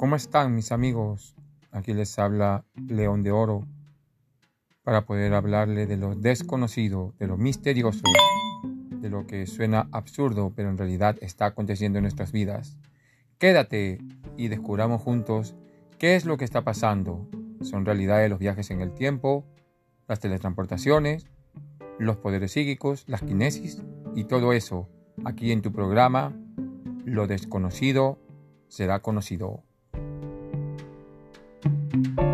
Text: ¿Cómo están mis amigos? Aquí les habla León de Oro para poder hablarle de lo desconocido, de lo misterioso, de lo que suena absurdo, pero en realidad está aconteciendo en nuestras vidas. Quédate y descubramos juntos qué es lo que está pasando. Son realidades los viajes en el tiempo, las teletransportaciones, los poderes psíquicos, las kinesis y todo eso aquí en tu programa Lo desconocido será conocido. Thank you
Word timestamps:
¿Cómo 0.00 0.16
están 0.16 0.54
mis 0.54 0.72
amigos? 0.72 1.36
Aquí 1.72 1.92
les 1.92 2.18
habla 2.18 2.64
León 2.74 3.22
de 3.22 3.32
Oro 3.32 3.66
para 4.82 5.04
poder 5.04 5.34
hablarle 5.34 5.84
de 5.84 5.98
lo 5.98 6.14
desconocido, 6.14 7.12
de 7.18 7.26
lo 7.26 7.36
misterioso, 7.36 8.04
de 8.92 9.10
lo 9.10 9.26
que 9.26 9.46
suena 9.46 9.90
absurdo, 9.92 10.54
pero 10.56 10.70
en 10.70 10.78
realidad 10.78 11.18
está 11.20 11.44
aconteciendo 11.44 11.98
en 11.98 12.04
nuestras 12.04 12.32
vidas. 12.32 12.78
Quédate 13.36 13.98
y 14.38 14.48
descubramos 14.48 15.02
juntos 15.02 15.54
qué 15.98 16.16
es 16.16 16.24
lo 16.24 16.38
que 16.38 16.46
está 16.46 16.64
pasando. 16.64 17.28
Son 17.60 17.84
realidades 17.84 18.30
los 18.30 18.38
viajes 18.38 18.70
en 18.70 18.80
el 18.80 18.94
tiempo, 18.94 19.44
las 20.08 20.18
teletransportaciones, 20.18 21.26
los 21.98 22.16
poderes 22.16 22.52
psíquicos, 22.52 23.04
las 23.06 23.20
kinesis 23.20 23.82
y 24.14 24.24
todo 24.24 24.54
eso 24.54 24.88
aquí 25.26 25.52
en 25.52 25.60
tu 25.60 25.72
programa 25.72 26.32
Lo 27.04 27.26
desconocido 27.26 28.18
será 28.68 29.00
conocido. 29.00 29.62
Thank 31.92 32.20
you 32.20 32.29